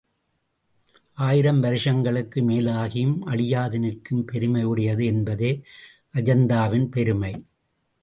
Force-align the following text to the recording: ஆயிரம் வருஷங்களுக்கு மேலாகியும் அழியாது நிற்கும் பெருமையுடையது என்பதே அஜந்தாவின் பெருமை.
ஆயிரம் 1.17 1.59
வருஷங்களுக்கு 1.59 2.41
மேலாகியும் 2.41 3.19
அழியாது 3.19 3.79
நிற்கும் 3.79 4.27
பெருமையுடையது 4.31 5.05
என்பதே 5.05 5.63
அஜந்தாவின் 6.13 6.87
பெருமை. 6.89 7.33